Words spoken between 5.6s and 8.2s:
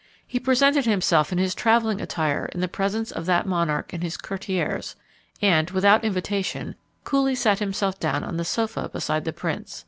without invitation, coolly sat himself